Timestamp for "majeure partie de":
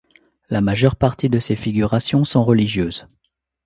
0.61-1.37